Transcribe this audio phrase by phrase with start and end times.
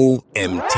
[0.00, 0.76] OMT.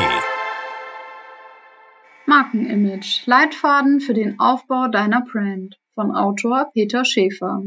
[2.27, 3.23] Markenimage.
[3.27, 5.79] Leitfaden für den Aufbau deiner Brand.
[5.95, 7.63] Von Autor Peter Schäfer.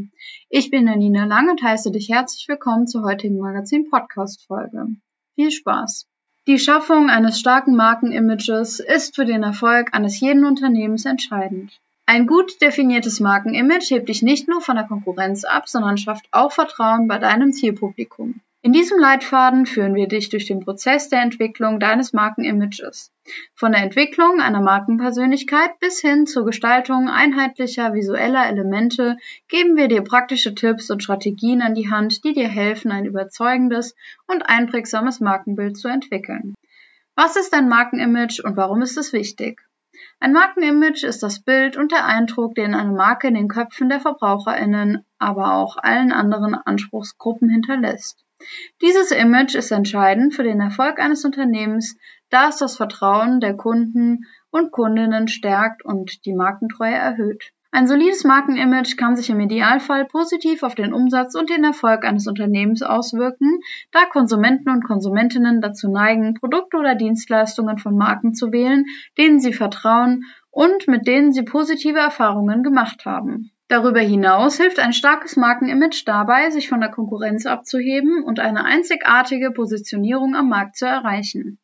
[0.49, 4.97] Ich bin Janine Lang und heiße dich herzlich willkommen zur heutigen Magazin-Podcast-Folge.
[5.35, 6.07] Viel Spaß!
[6.45, 11.79] Die Schaffung eines starken Markenimages ist für den Erfolg eines jeden Unternehmens entscheidend.
[12.05, 16.51] Ein gut definiertes Markenimage hebt dich nicht nur von der Konkurrenz ab, sondern schafft auch
[16.51, 18.41] Vertrauen bei deinem Zielpublikum.
[18.65, 23.13] In diesem Leitfaden führen wir dich durch den Prozess der Entwicklung deines Markenimages.
[23.53, 29.17] Von der Entwicklung einer Markenpersönlichkeit bis hin zur Gestaltung einheitlicher visueller Elemente
[29.49, 33.95] geben wir dir praktische Tipps und Strategien an die Hand, die dir helfen, ein überzeugendes
[34.25, 36.55] und einprägsames Markenbild zu entwickeln.
[37.15, 39.61] Was ist ein Markenimage und warum ist es wichtig?
[40.19, 43.99] Ein Markenimage ist das Bild und der Eindruck, den eine Marke in den Köpfen der
[43.99, 48.24] Verbraucherinnen, aber auch allen anderen Anspruchsgruppen hinterlässt.
[48.81, 51.97] Dieses Image ist entscheidend für den Erfolg eines Unternehmens,
[52.29, 57.51] da es das Vertrauen der Kunden und Kundinnen stärkt und die Markentreue erhöht.
[57.71, 62.25] Ein solides Markenimage kann sich im Idealfall positiv auf den Umsatz und den Erfolg eines
[62.25, 63.59] Unternehmens auswirken,
[63.91, 68.85] da Konsumenten und Konsumentinnen dazu neigen, Produkte oder Dienstleistungen von Marken zu wählen,
[69.17, 73.51] denen sie vertrauen und mit denen sie positive Erfahrungen gemacht haben.
[73.67, 79.49] Darüber hinaus hilft ein starkes Markenimage dabei, sich von der Konkurrenz abzuheben und eine einzigartige
[79.49, 81.59] Positionierung am Markt zu erreichen.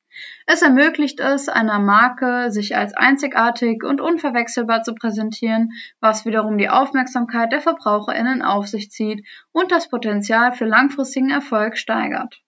[0.45, 6.69] Es ermöglicht es einer Marke, sich als einzigartig und unverwechselbar zu präsentieren, was wiederum die
[6.69, 12.41] Aufmerksamkeit der Verbraucherinnen auf sich zieht und das Potenzial für langfristigen Erfolg steigert.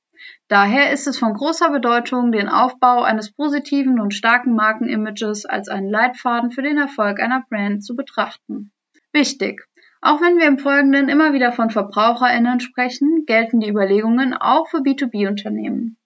[0.47, 5.89] Daher ist es von großer Bedeutung, den Aufbau eines positiven und starken Markenimages als einen
[5.89, 8.72] Leitfaden für den Erfolg einer Brand zu betrachten.
[9.13, 9.61] Wichtig.
[10.01, 14.79] Auch wenn wir im Folgenden immer wieder von VerbraucherInnen sprechen, gelten die Überlegungen auch für
[14.79, 15.97] B2B-Unternehmen.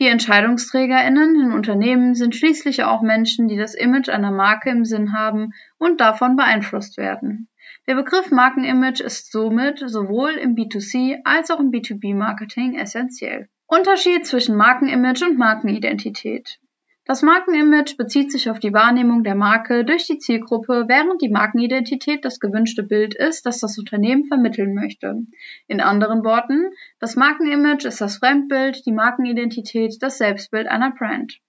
[0.00, 5.12] Die EntscheidungsträgerInnen in Unternehmen sind schließlich auch Menschen, die das Image einer Marke im Sinn
[5.12, 7.48] haben und davon beeinflusst werden.
[7.86, 13.48] Der Begriff Markenimage ist somit sowohl im B2C als auch im B2B-Marketing essentiell.
[13.66, 16.58] Unterschied zwischen Markenimage und Markenidentität.
[17.06, 22.24] Das Markenimage bezieht sich auf die Wahrnehmung der Marke durch die Zielgruppe, während die Markenidentität
[22.24, 25.18] das gewünschte Bild ist, das das Unternehmen vermitteln möchte.
[25.66, 26.70] In anderen Worten,
[27.00, 31.40] das Markenimage ist das Fremdbild, die Markenidentität das Selbstbild einer Brand.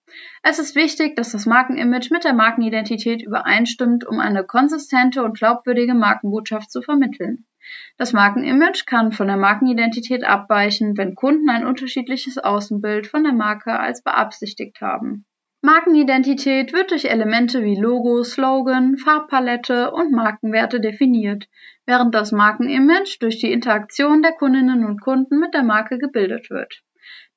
[0.43, 5.93] Es ist wichtig, dass das Markenimage mit der Markenidentität übereinstimmt, um eine konsistente und glaubwürdige
[5.93, 7.45] Markenbotschaft zu vermitteln.
[7.97, 13.79] Das Markenimage kann von der Markenidentität abweichen, wenn Kunden ein unterschiedliches Außenbild von der Marke
[13.79, 15.25] als beabsichtigt haben.
[15.65, 21.47] Markenidentität wird durch Elemente wie Logo, Slogan, Farbpalette und Markenwerte definiert,
[21.87, 26.83] während das Markenimage durch die Interaktion der Kundinnen und Kunden mit der Marke gebildet wird.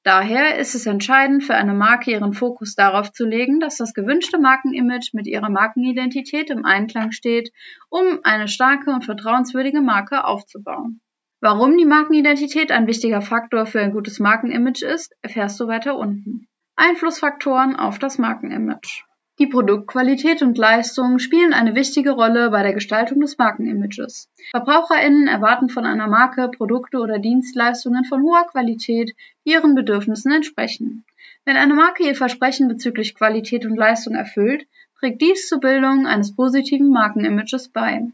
[0.03, 4.39] Daher ist es entscheidend für eine Marke ihren Fokus darauf zu legen, dass das gewünschte
[4.39, 7.51] Markenimage mit ihrer Markenidentität im Einklang steht,
[7.89, 11.01] um eine starke und vertrauenswürdige Marke aufzubauen.
[11.41, 16.48] Warum die Markenidentität ein wichtiger Faktor für ein gutes Markenimage ist, erfährst du weiter unten.
[16.81, 19.03] Einflussfaktoren auf das Markenimage.
[19.41, 24.31] Die Produktqualität und Leistung spielen eine wichtige Rolle bei der Gestaltung des Markenimages.
[24.53, 29.13] Verbraucherinnen erwarten von einer Marke Produkte oder Dienstleistungen von hoher Qualität,
[29.45, 31.05] die ihren Bedürfnissen entsprechen.
[31.45, 34.65] Wenn eine Marke ihr Versprechen bezüglich Qualität und Leistung erfüllt,
[34.99, 38.09] trägt dies zur Bildung eines positiven Markenimages bei.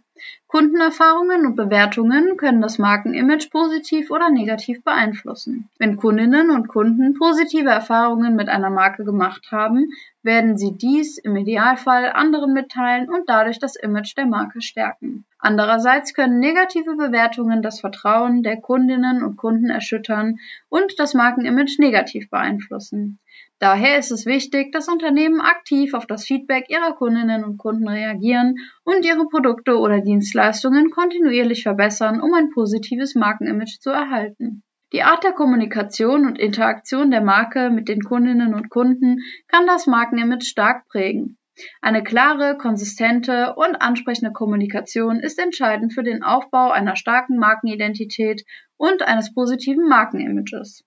[0.47, 5.69] Kundenerfahrungen und Bewertungen können das Markenimage positiv oder negativ beeinflussen.
[5.79, 9.91] Wenn Kundinnen und Kunden positive Erfahrungen mit einer Marke gemacht haben,
[10.23, 15.25] werden sie dies im Idealfall anderen mitteilen und dadurch das Image der Marke stärken.
[15.39, 22.31] Andererseits können negative Bewertungen das Vertrauen der Kundinnen und Kunden erschüttern und das Markenimage negativ
[22.31, 23.19] beeinflussen.
[23.61, 28.57] Daher ist es wichtig, dass Unternehmen aktiv auf das Feedback ihrer Kundinnen und Kunden reagieren
[28.85, 34.63] und ihre Produkte oder Dienstleistungen kontinuierlich verbessern, um ein positives Markenimage zu erhalten.
[34.93, 39.19] Die Art der Kommunikation und Interaktion der Marke mit den Kundinnen und Kunden
[39.49, 41.39] kann das Markenimage stark prägen.
[41.81, 48.45] Eine klare, konsistente und ansprechende Kommunikation ist entscheidend für den Aufbau einer starken Markenidentität
[48.77, 50.85] und eines positiven Markenimages.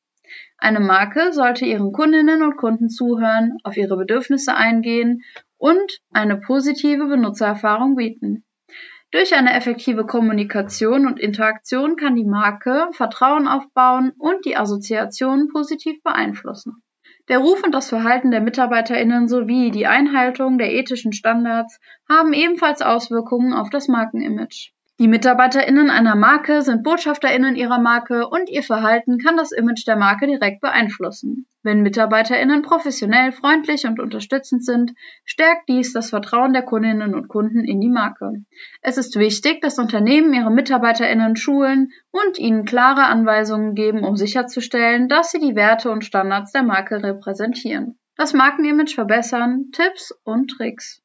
[0.58, 5.24] Eine Marke sollte ihren Kundinnen und Kunden zuhören, auf ihre Bedürfnisse eingehen
[5.58, 8.44] und eine positive Benutzererfahrung bieten.
[9.12, 16.04] Durch eine effektive Kommunikation und Interaktion kann die Marke Vertrauen aufbauen und die Assoziation positiv
[16.04, 16.84] beeinflussen.
[17.30, 22.82] Der Ruf und das Verhalten der Mitarbeiterinnen sowie die Einhaltung der ethischen Standards haben ebenfalls
[22.82, 24.72] Auswirkungen auf das Markenimage.
[25.00, 29.96] Die MitarbeiterInnen einer Marke sind BotschafterInnen ihrer Marke und ihr Verhalten kann das Image der
[29.96, 31.46] Marke direkt beeinflussen.
[31.62, 37.64] Wenn MitarbeiterInnen professionell, freundlich und unterstützend sind, stärkt dies das Vertrauen der Kundinnen und Kunden
[37.64, 38.44] in die Marke.
[38.82, 45.10] Es ist wichtig, dass Unternehmen ihre MitarbeiterInnen schulen und ihnen klare Anweisungen geben, um sicherzustellen,
[45.10, 48.00] dass sie die Werte und Standards der Marke repräsentieren.
[48.16, 51.04] Das Markenimage verbessern, Tipps und Tricks.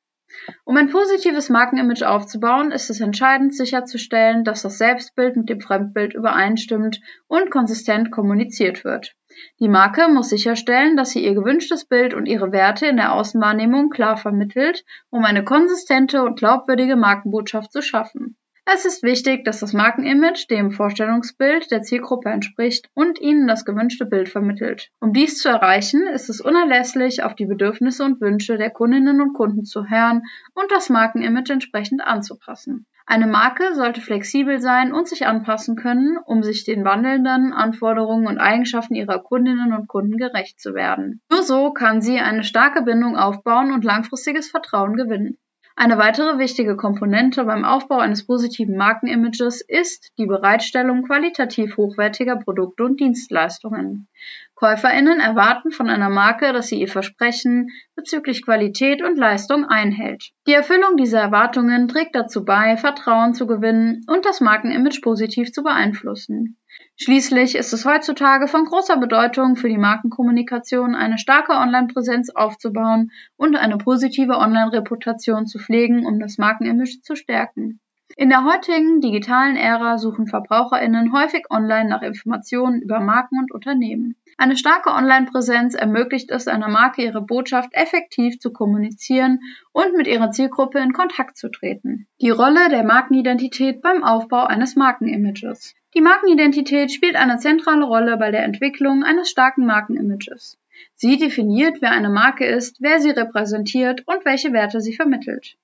[0.64, 6.14] Um ein positives Markenimage aufzubauen, ist es entscheidend sicherzustellen, dass das Selbstbild mit dem Fremdbild
[6.14, 9.14] übereinstimmt und konsistent kommuniziert wird.
[9.60, 13.90] Die Marke muss sicherstellen, dass sie ihr gewünschtes Bild und ihre Werte in der Außenwahrnehmung
[13.90, 18.36] klar vermittelt, um eine konsistente und glaubwürdige Markenbotschaft zu schaffen.
[18.64, 24.06] Es ist wichtig, dass das Markenimage dem Vorstellungsbild der Zielgruppe entspricht und ihnen das gewünschte
[24.06, 24.90] Bild vermittelt.
[25.00, 29.32] Um dies zu erreichen, ist es unerlässlich, auf die Bedürfnisse und Wünsche der Kundinnen und
[29.32, 30.22] Kunden zu hören
[30.54, 32.86] und das Markenimage entsprechend anzupassen.
[33.04, 38.38] Eine Marke sollte flexibel sein und sich anpassen können, um sich den wandelnden Anforderungen und
[38.38, 41.20] Eigenschaften ihrer Kundinnen und Kunden gerecht zu werden.
[41.30, 45.36] Nur so kann sie eine starke Bindung aufbauen und langfristiges Vertrauen gewinnen.
[45.74, 52.84] Eine weitere wichtige Komponente beim Aufbau eines positiven Markenimages ist die Bereitstellung qualitativ hochwertiger Produkte
[52.84, 54.08] und Dienstleistungen.
[54.54, 60.30] Käuferinnen erwarten von einer Marke, dass sie ihr Versprechen bezüglich Qualität und Leistung einhält.
[60.46, 65.62] Die Erfüllung dieser Erwartungen trägt dazu bei, Vertrauen zu gewinnen und das Markenimage positiv zu
[65.62, 66.58] beeinflussen.
[66.96, 73.56] Schließlich ist es heutzutage von großer Bedeutung für die Markenkommunikation, eine starke Online-Präsenz aufzubauen und
[73.56, 77.80] eine positive Online-Reputation zu pflegen, um das Markenimage zu stärken.
[78.16, 84.16] In der heutigen digitalen Ära suchen Verbraucherinnen häufig online nach Informationen über Marken und Unternehmen.
[84.36, 89.40] Eine starke Online-Präsenz ermöglicht es einer Marke, ihre Botschaft effektiv zu kommunizieren
[89.72, 92.06] und mit ihrer Zielgruppe in Kontakt zu treten.
[92.20, 95.74] Die Rolle der Markenidentität beim Aufbau eines Markenimages.
[95.94, 100.58] Die Markenidentität spielt eine zentrale Rolle bei der Entwicklung eines starken Markenimages.
[100.94, 105.56] Sie definiert, wer eine Marke ist, wer sie repräsentiert und welche Werte sie vermittelt.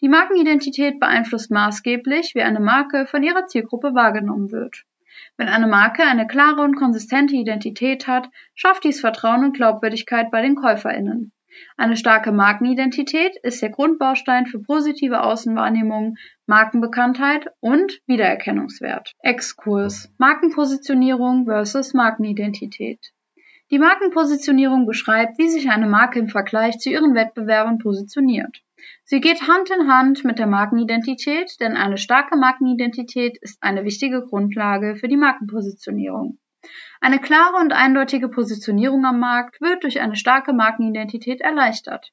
[0.00, 4.84] Die Markenidentität beeinflusst maßgeblich, wie eine Marke von ihrer Zielgruppe wahrgenommen wird.
[5.36, 10.42] Wenn eine Marke eine klare und konsistente Identität hat, schafft dies Vertrauen und Glaubwürdigkeit bei
[10.42, 11.32] den Käuferinnen.
[11.76, 16.16] Eine starke Markenidentität ist der Grundbaustein für positive Außenwahrnehmung,
[16.46, 19.14] Markenbekanntheit und Wiedererkennungswert.
[19.20, 23.12] Exkurs Markenpositionierung versus Markenidentität.
[23.70, 28.62] Die Markenpositionierung beschreibt, wie sich eine Marke im Vergleich zu ihren Wettbewerbern positioniert.
[29.04, 34.22] Sie geht Hand in Hand mit der Markenidentität, denn eine starke Markenidentität ist eine wichtige
[34.26, 36.38] Grundlage für die Markenpositionierung.
[37.00, 42.12] Eine klare und eindeutige Positionierung am Markt wird durch eine starke Markenidentität erleichtert.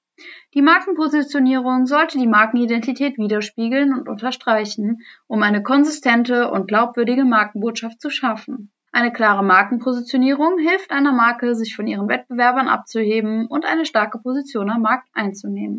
[0.54, 8.10] Die Markenpositionierung sollte die Markenidentität widerspiegeln und unterstreichen, um eine konsistente und glaubwürdige Markenbotschaft zu
[8.10, 8.72] schaffen.
[8.92, 14.72] Eine klare Markenpositionierung hilft einer Marke, sich von ihren Wettbewerbern abzuheben und eine starke Position
[14.72, 15.78] am Markt einzunehmen.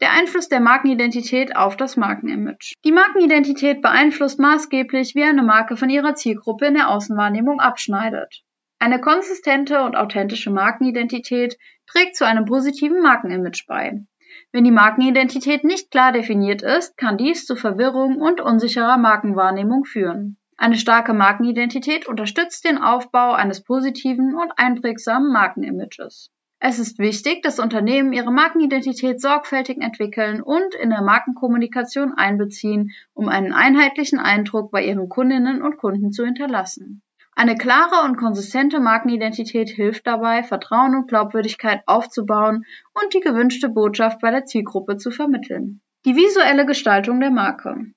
[0.00, 2.74] Der Einfluss der Markenidentität auf das Markenimage.
[2.84, 8.42] Die Markenidentität beeinflusst maßgeblich, wie eine Marke von ihrer Zielgruppe in der Außenwahrnehmung abschneidet.
[8.78, 11.56] Eine konsistente und authentische Markenidentität
[11.86, 14.04] trägt zu einem positiven Markenimage bei.
[14.52, 20.36] Wenn die Markenidentität nicht klar definiert ist, kann dies zu Verwirrung und unsicherer Markenwahrnehmung führen.
[20.58, 26.30] Eine starke Markenidentität unterstützt den Aufbau eines positiven und einprägsamen Markenimages.
[26.58, 33.28] Es ist wichtig, dass Unternehmen ihre Markenidentität sorgfältig entwickeln und in der Markenkommunikation einbeziehen, um
[33.28, 37.02] einen einheitlichen Eindruck bei ihren Kundinnen und Kunden zu hinterlassen.
[37.34, 42.64] Eine klare und konsistente Markenidentität hilft dabei, Vertrauen und Glaubwürdigkeit aufzubauen
[42.94, 45.82] und die gewünschte Botschaft bei der Zielgruppe zu vermitteln.
[46.06, 47.92] Die visuelle Gestaltung der Marke.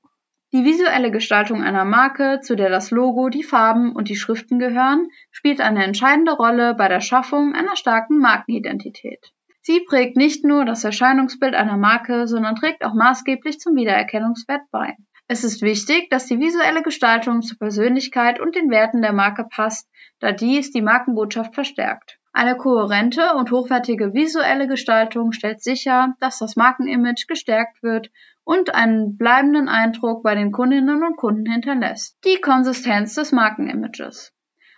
[0.51, 5.09] Die visuelle Gestaltung einer Marke, zu der das Logo, die Farben und die Schriften gehören,
[5.29, 9.31] spielt eine entscheidende Rolle bei der Schaffung einer starken Markenidentität.
[9.61, 14.95] Sie prägt nicht nur das Erscheinungsbild einer Marke, sondern trägt auch maßgeblich zum Wiedererkennungswert bei.
[15.27, 19.87] Es ist wichtig, dass die visuelle Gestaltung zur Persönlichkeit und den Werten der Marke passt,
[20.19, 22.17] da dies die Markenbotschaft verstärkt.
[22.33, 28.09] Eine kohärente und hochwertige visuelle Gestaltung stellt sicher, dass das Markenimage gestärkt wird
[28.49, 32.17] und einen bleibenden Eindruck bei den Kundinnen und Kunden hinterlässt.
[32.25, 34.33] Die Konsistenz des Markenimages.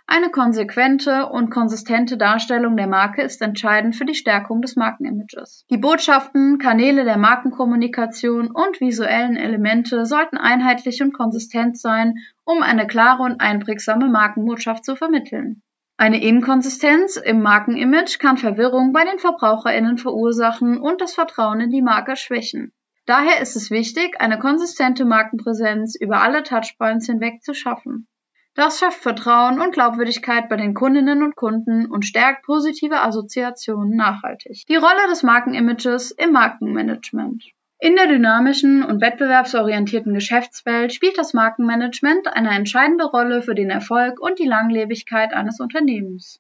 [0.06, 5.66] Eine konsequente und konsistente Darstellung der Marke ist entscheidend für die Stärkung des Markenimages.
[5.70, 12.88] Die Botschaften, Kanäle der Markenkommunikation und visuellen Elemente sollten einheitlich und konsistent sein, um eine
[12.88, 15.62] klare und einprägsame Markenbotschaft zu vermitteln.
[15.96, 21.82] Eine Inkonsistenz im Markenimage kann Verwirrung bei den Verbraucherinnen verursachen und das Vertrauen in die
[21.82, 22.74] Marke schwächen.
[23.06, 28.08] Daher ist es wichtig, eine konsistente Markenpräsenz über alle Touchpoints hinweg zu schaffen.
[28.54, 34.66] Das schafft Vertrauen und Glaubwürdigkeit bei den Kundinnen und Kunden und stärkt positive Assoziationen nachhaltig.
[34.68, 37.46] Die Rolle des Markenimages im Markenmanagement.
[37.80, 44.20] In der dynamischen und wettbewerbsorientierten Geschäftswelt spielt das Markenmanagement eine entscheidende Rolle für den Erfolg
[44.20, 46.40] und die Langlebigkeit eines Unternehmens.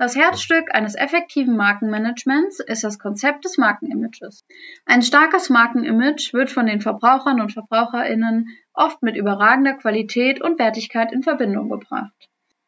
[0.00, 4.46] Das Herzstück eines effektiven Markenmanagements ist das Konzept des Markenimages.
[4.86, 11.12] Ein starkes Markenimage wird von den Verbrauchern und Verbraucherinnen oft mit überragender Qualität und Wertigkeit
[11.12, 12.14] in Verbindung gebracht.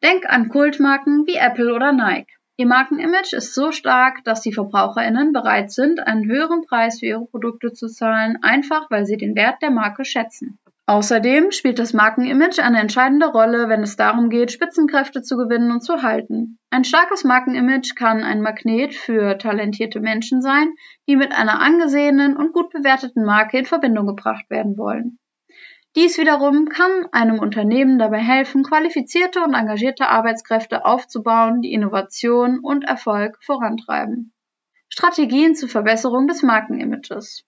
[0.03, 2.31] Denk an Kultmarken wie Apple oder Nike.
[2.55, 7.25] Ihr Markenimage ist so stark, dass die VerbraucherInnen bereit sind, einen höheren Preis für ihre
[7.25, 10.59] Produkte zu zahlen, einfach weil sie den Wert der Marke schätzen.
[10.85, 15.81] Außerdem spielt das Markenimage eine entscheidende Rolle, wenn es darum geht, Spitzenkräfte zu gewinnen und
[15.81, 16.59] zu halten.
[16.71, 20.73] Ein starkes Markenimage kann ein Magnet für talentierte Menschen sein,
[21.07, 25.19] die mit einer angesehenen und gut bewerteten Marke in Verbindung gebracht werden wollen.
[25.95, 32.83] Dies wiederum kann einem Unternehmen dabei helfen, qualifizierte und engagierte Arbeitskräfte aufzubauen, die Innovation und
[32.83, 34.33] Erfolg vorantreiben.
[34.89, 37.45] Strategien zur Verbesserung des Markenimages.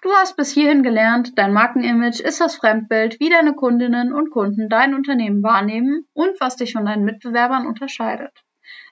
[0.00, 4.68] Du hast bis hierhin gelernt, dein Markenimage ist das Fremdbild, wie deine Kundinnen und Kunden
[4.68, 8.44] dein Unternehmen wahrnehmen und was dich von deinen Mitbewerbern unterscheidet.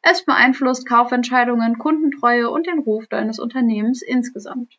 [0.02, 4.75] Es beeinflusst Kaufentscheidungen, Kundentreue und den Ruf deines Unternehmens insgesamt.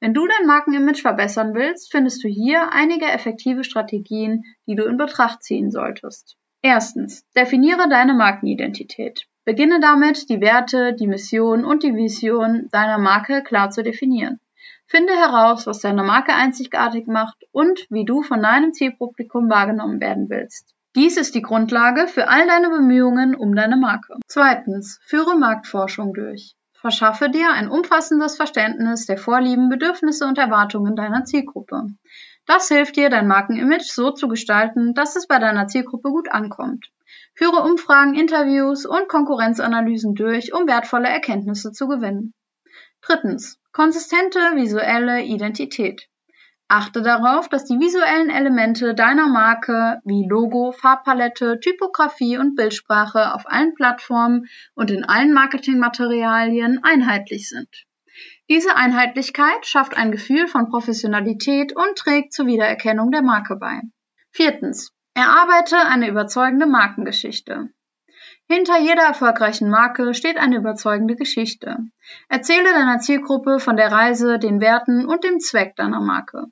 [0.00, 4.96] Wenn du dein Markenimage verbessern willst, findest du hier einige effektive Strategien, die du in
[4.96, 6.36] Betracht ziehen solltest.
[6.62, 9.26] Erstens, definiere deine Markenidentität.
[9.44, 14.40] Beginne damit, die Werte, die Mission und die Vision deiner Marke klar zu definieren.
[14.90, 20.28] Finde heraus, was deine Marke einzigartig macht und wie du von deinem Zielpublikum wahrgenommen werden
[20.28, 20.74] willst.
[20.96, 24.16] Dies ist die Grundlage für all deine Bemühungen um deine Marke.
[24.26, 26.56] Zweitens, führe Marktforschung durch.
[26.72, 31.84] Verschaffe dir ein umfassendes Verständnis der Vorlieben, Bedürfnisse und Erwartungen deiner Zielgruppe.
[32.46, 36.90] Das hilft dir, dein Markenimage so zu gestalten, dass es bei deiner Zielgruppe gut ankommt.
[37.34, 42.34] Führe Umfragen, Interviews und Konkurrenzanalysen durch, um wertvolle Erkenntnisse zu gewinnen.
[43.02, 43.58] Drittens.
[43.72, 46.08] Konsistente visuelle Identität.
[46.68, 53.42] Achte darauf, dass die visuellen Elemente deiner Marke wie Logo, Farbpalette, Typografie und Bildsprache auf
[53.46, 57.68] allen Plattformen und in allen Marketingmaterialien einheitlich sind.
[58.48, 63.80] Diese Einheitlichkeit schafft ein Gefühl von Professionalität und trägt zur Wiedererkennung der Marke bei.
[64.30, 64.92] Viertens.
[65.14, 67.70] Erarbeite eine überzeugende Markengeschichte.
[68.52, 71.76] Hinter jeder erfolgreichen Marke steht eine überzeugende Geschichte.
[72.28, 76.46] Erzähle deiner Zielgruppe von der Reise, den Werten und dem Zweck deiner Marke.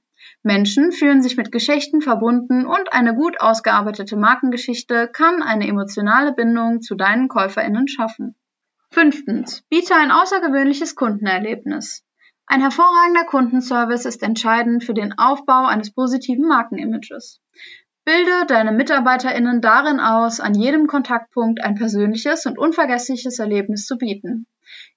[0.45, 6.83] Menschen fühlen sich mit Geschichten verbunden und eine gut ausgearbeitete Markengeschichte kann eine emotionale Bindung
[6.83, 8.37] zu deinen KäuferInnen schaffen.
[8.93, 9.65] Fünftens.
[9.69, 12.05] Biete ein außergewöhnliches Kundenerlebnis.
[12.47, 17.41] Ein hervorragender Kundenservice ist entscheidend für den Aufbau eines positiven Markenimages.
[18.09, 24.47] Bilde deine MitarbeiterInnen darin aus, an jedem Kontaktpunkt ein persönliches und unvergessliches Erlebnis zu bieten.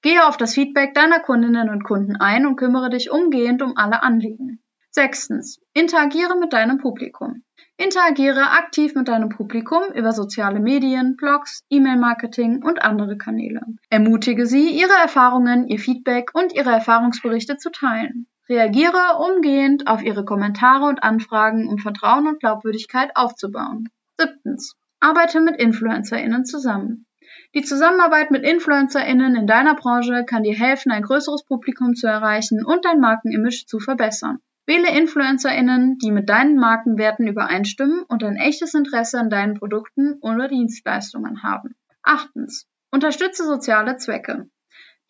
[0.01, 4.01] Gehe auf das Feedback deiner Kundinnen und Kunden ein und kümmere dich umgehend um alle
[4.01, 4.63] Anliegen.
[4.91, 5.60] Sechstens.
[5.74, 7.44] Interagiere mit deinem Publikum.
[7.75, 13.60] Interagiere aktiv mit deinem Publikum über soziale Medien, Blogs, E-Mail-Marketing und andere Kanäle.
[13.89, 18.27] Ermutige sie, ihre Erfahrungen, ihr Feedback und ihre Erfahrungsberichte zu teilen.
[18.50, 23.90] Reagiere umgehend auf ihre Kommentare und Anfragen, um Vertrauen und Glaubwürdigkeit aufzubauen.
[24.20, 24.76] Siebtens.
[25.00, 27.06] Arbeite mit InfluencerInnen zusammen.
[27.54, 32.64] Die Zusammenarbeit mit InfluencerInnen in deiner Branche kann dir helfen, ein größeres Publikum zu erreichen
[32.64, 34.40] und dein Markenimage zu verbessern.
[34.66, 40.48] Wähle InfluencerInnen, die mit deinen Markenwerten übereinstimmen und ein echtes Interesse an deinen Produkten oder
[40.48, 41.76] Dienstleistungen haben.
[42.04, 42.68] Achtens.
[42.92, 44.50] Unterstütze soziale Zwecke.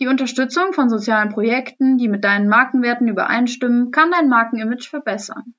[0.02, 5.54] Die Unterstützung von sozialen Projekten, die mit deinen Markenwerten übereinstimmen, kann dein Markenimage verbessern.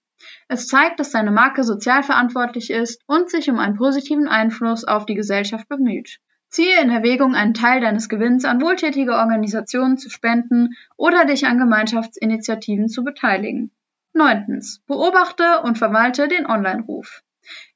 [0.48, 5.06] Es zeigt, dass deine Marke sozial verantwortlich ist und sich um einen positiven Einfluss auf
[5.06, 6.18] die Gesellschaft bemüht.
[6.48, 11.58] Ziehe in Erwägung, einen Teil deines Gewinns an wohltätige Organisationen zu spenden oder dich an
[11.58, 13.70] Gemeinschaftsinitiativen zu beteiligen.
[14.12, 14.82] Neuntens.
[14.88, 17.22] Beobachte und verwalte den Online-Ruf.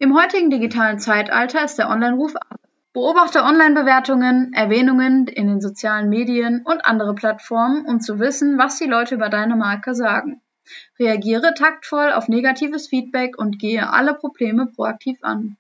[0.00, 2.35] Im heutigen digitalen Zeitalter ist der Online-Ruf
[2.97, 8.87] Beobachte Online-Bewertungen, Erwähnungen in den sozialen Medien und andere Plattformen, um zu wissen, was die
[8.87, 10.41] Leute über deine Marke sagen.
[10.99, 15.59] Reagiere taktvoll auf negatives Feedback und gehe alle Probleme proaktiv an.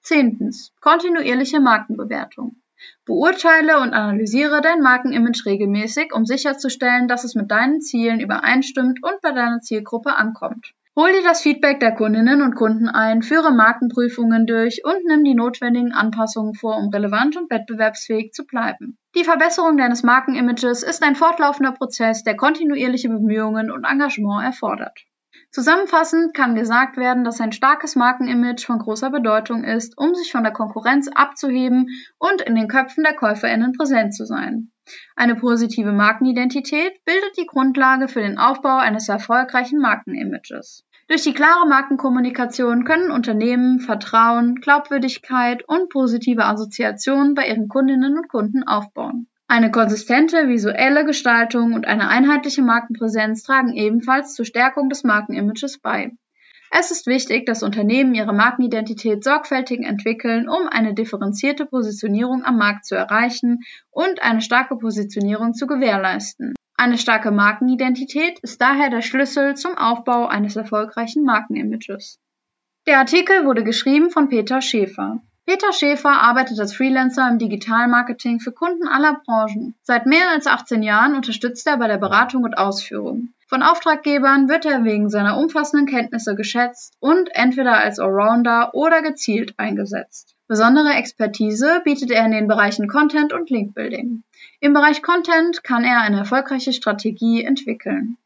[0.00, 0.72] Zehntens.
[0.80, 2.56] Kontinuierliche Markenbewertung.
[3.04, 9.20] Beurteile und analysiere dein Markenimage regelmäßig, um sicherzustellen, dass es mit deinen Zielen übereinstimmt und
[9.20, 10.72] bei deiner Zielgruppe ankommt.
[10.94, 15.34] Hol dir das Feedback der Kundinnen und Kunden ein, führe Markenprüfungen durch und nimm die
[15.34, 18.98] notwendigen Anpassungen vor, um relevant und wettbewerbsfähig zu bleiben.
[19.14, 24.98] Die Verbesserung deines Markenimages ist ein fortlaufender Prozess, der kontinuierliche Bemühungen und Engagement erfordert.
[25.52, 30.44] Zusammenfassend kann gesagt werden, dass ein starkes Markenimage von großer Bedeutung ist, um sich von
[30.44, 34.72] der Konkurrenz abzuheben und in den Köpfen der Käuferinnen präsent zu sein.
[35.14, 40.86] Eine positive Markenidentität bildet die Grundlage für den Aufbau eines erfolgreichen Markenimages.
[41.08, 48.28] Durch die klare Markenkommunikation können Unternehmen Vertrauen, Glaubwürdigkeit und positive Assoziationen bei ihren Kundinnen und
[48.28, 49.28] Kunden aufbauen.
[49.52, 56.12] Eine konsistente visuelle Gestaltung und eine einheitliche Markenpräsenz tragen ebenfalls zur Stärkung des Markenimages bei.
[56.70, 62.86] Es ist wichtig, dass Unternehmen ihre Markenidentität sorgfältig entwickeln, um eine differenzierte Positionierung am Markt
[62.86, 63.58] zu erreichen
[63.90, 66.54] und eine starke Positionierung zu gewährleisten.
[66.78, 72.18] Eine starke Markenidentität ist daher der Schlüssel zum Aufbau eines erfolgreichen Markenimages.
[72.86, 75.20] Der Artikel wurde geschrieben von Peter Schäfer.
[75.44, 79.74] Peter Schäfer arbeitet als Freelancer im Digitalmarketing für Kunden aller Branchen.
[79.82, 83.34] Seit mehr als 18 Jahren unterstützt er bei der Beratung und Ausführung.
[83.48, 89.54] Von Auftraggebern wird er wegen seiner umfassenden Kenntnisse geschätzt und entweder als Allrounder oder gezielt
[89.58, 90.36] eingesetzt.
[90.46, 94.22] Besondere Expertise bietet er in den Bereichen Content und Linkbuilding.
[94.60, 98.16] Im Bereich Content kann er eine erfolgreiche Strategie entwickeln,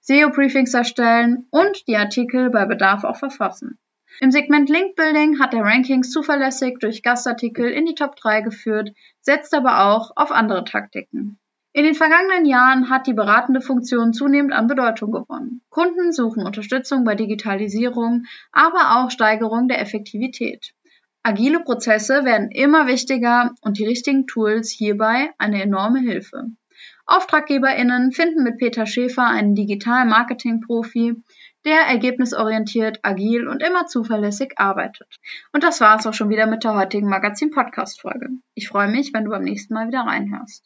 [0.00, 3.78] SEO-Briefings erstellen und die Artikel bei Bedarf auch verfassen.
[4.20, 8.92] Im Segment Link Building hat er Rankings zuverlässig durch Gastartikel in die Top 3 geführt,
[9.20, 11.38] setzt aber auch auf andere Taktiken.
[11.72, 15.62] In den vergangenen Jahren hat die beratende Funktion zunehmend an Bedeutung gewonnen.
[15.70, 20.72] Kunden suchen Unterstützung bei Digitalisierung, aber auch Steigerung der Effektivität.
[21.24, 26.50] Agile Prozesse werden immer wichtiger und die richtigen Tools hierbei eine enorme Hilfe.
[27.06, 31.16] AuftraggeberInnen finden mit Peter Schäfer einen Digital-Marketing-Profi,
[31.64, 35.18] der ergebnisorientiert, agil und immer zuverlässig arbeitet.
[35.52, 38.28] Und das war es auch schon wieder mit der heutigen Magazin-Podcast-Folge.
[38.54, 40.64] Ich freue mich, wenn du beim nächsten Mal wieder reinhörst.